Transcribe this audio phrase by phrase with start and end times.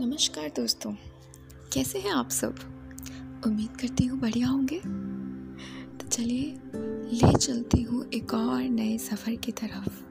[0.00, 0.92] नमस्कार दोस्तों,
[1.72, 2.54] कैसे हैं आप सब?
[3.46, 4.78] उम्मीद करती हूँ बढ़िया होंगे।
[5.98, 6.60] तो चलिए,
[7.12, 10.02] ले चलती हूँ एक और नए सफ़र की तरफ़।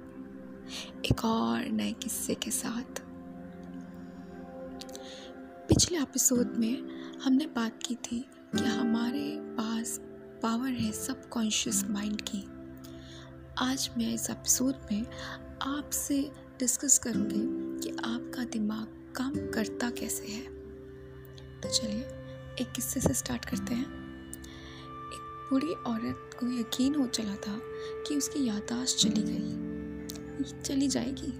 [1.05, 3.01] एक और नए किस्से के साथ।
[5.69, 6.83] पिछले एपिसोड में
[7.23, 8.25] हमने बात की थी
[8.55, 9.99] कि हमारे पास
[10.43, 12.47] पावर है सब कॉन्शियस माइंड की।
[13.57, 15.05] आज मैं इस एपिसोड में
[15.61, 17.41] आपसे डिस्कस करूँगी
[17.79, 20.41] कि आपका दिमाग काम करता कैसे है?
[21.61, 22.01] तो चलिए,
[22.61, 23.85] एक किस्से से स्टार्ट करते हैं।
[25.13, 27.59] एक बूढ़ी औरत को यकीन हो चला था
[28.07, 29.69] कि उसकी यादाश्त चली गई।
[30.61, 31.33] चली जाएगी।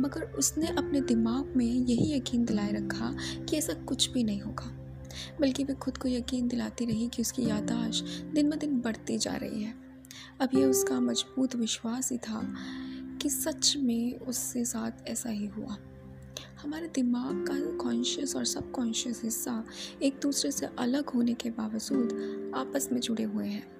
[0.00, 4.66] मगर उसने अपने दिमाग में यही यकीन दिलाए रखा कि ऐसा कुछ भी नहीं होगा।
[5.40, 9.36] बल्कि वे खुद को यकीन दिलाती रही कि उसकी यादाश्त दिन ब दिन बढ़ती जा
[9.36, 9.74] रही है।
[10.40, 12.54] अब यह उसका मज़बूत विश्वास ही था
[13.22, 15.76] कि सच में उसके साथ ऐसा ही हुआ।
[16.62, 19.64] हमारे दिमाग का कॉन्शियस और सब कॉन्शियस हिस्सा
[20.02, 22.12] एक दूसरे से अलग होने के बावजूद
[22.54, 23.76] आपस में जुड़े हुए हैं।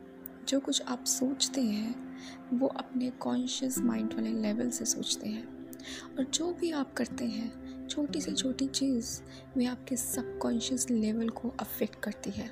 [0.48, 2.18] जो कुछ आप सोचते हैं,
[2.58, 5.70] वो अपने कॉन्शियस माइंड वाले लेवल से सोचते हैं।
[6.18, 9.20] और जो भी आप करते हैं, छोटी से छोटी चीज़
[9.56, 12.50] वे आपके सब कॉन्शियस लेवल को अफेक्ट करती है।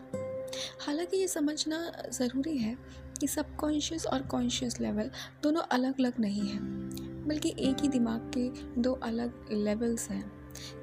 [0.86, 2.78] हालाँकि ये समझना ज़रूरी है
[3.20, 5.10] कि सब कॉन्शियस और कॉन्शियस लेवल
[5.42, 8.48] दोनों अलग अलग नहीं हैं। बल्कि एक ही दिमाग के
[8.80, 10.32] दो अलग लेवल्स हैं।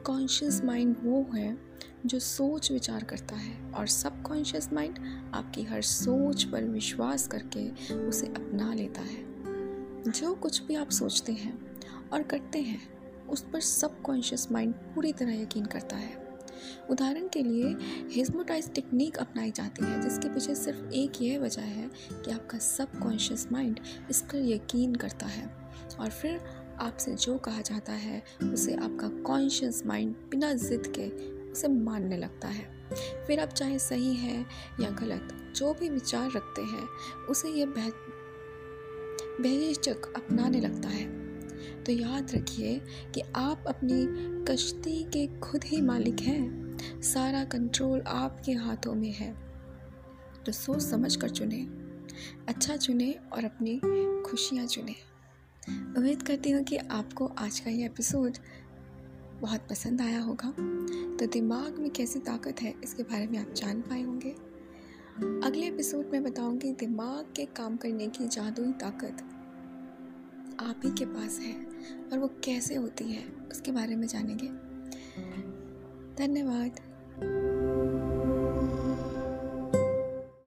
[0.05, 1.57] कॉन्शियस माइंड वो है
[2.05, 4.99] जो सोच विचार करता है और सब कॉन्शियस माइंड
[5.33, 9.33] आपकी हर सोच पर विश्वास करके उसे अपना लेता है।
[10.11, 11.81] जो कुछ भी आप सोचते हैं
[12.13, 12.93] और करते हैं,
[13.27, 16.22] उस पर सब कॉन्शियस माइंड पूरी तरह यकीन करता है।
[16.89, 17.75] उदाहरण के लिए
[18.11, 22.99] हिजमोटाइज टेक्निक अपनाई जाती है, जिसके पीछे सिर्फ़ एक यह वजह है कि आपका सब
[22.99, 25.63] कॉन्शियस माइंड इस पर यकीन करता है।
[25.99, 26.39] और फिर
[26.79, 31.09] आपसे जो कहा जाता है, उसे आपका कॉन्शियस माइंड बिना ज़िद के
[31.51, 32.89] उसे मानने लगता है।
[33.27, 34.45] फिर आप चाहे सही है
[34.79, 36.87] या गलत, जो भी विचार रखते हैं,
[37.29, 37.65] उसे यह
[39.41, 41.23] बेहिचक अपनाने लगता है।
[41.83, 42.81] तो याद रखिए
[43.15, 44.07] कि आप अपनी
[44.45, 46.62] कश्ती के खुद ही मालिक हैं।
[47.01, 49.33] सारा कंट्रोल आपके हाथों में है।
[50.45, 51.67] तो सोच समझ कर चुने।
[52.47, 53.79] अच्छा चुने और अपनी
[54.29, 54.95] खुशियाँ चुने।
[55.97, 58.37] उम्मीद करती हूँ कि आपको आज का ये एपिसोड
[59.41, 60.49] बहुत पसंद आया होगा।
[61.17, 64.31] तो दिमाग में कैसी ताकत है इसके बारे में आप जान पाए होंगे।
[65.47, 69.29] अगले एपिसोड में बताऊँगी दिमाग के काम करने की जादुई ताकत
[70.59, 71.53] आप ही के पास है
[72.11, 74.47] और वो कैसे होती है उसके बारे में जानेंगे।
[76.22, 76.80] धन्यवाद